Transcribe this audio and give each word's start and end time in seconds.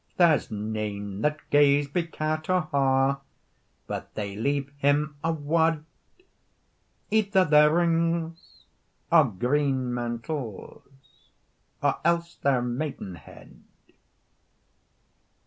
There's 0.17 0.49
nane 0.49 1.21
that 1.21 1.47
gaes 1.51 1.87
by 1.87 2.07
Carterhaugh 2.07 3.19
But 3.85 4.11
they 4.15 4.35
leave 4.35 4.71
him 4.79 5.15
a 5.23 5.31
wad, 5.31 5.85
Either 7.11 7.45
their 7.45 7.71
rings, 7.75 8.65
or 9.11 9.25
green 9.25 9.93
mantles, 9.93 10.81
Or 11.83 11.99
else 12.03 12.33
their 12.37 12.63
maidenhead. 12.63 13.61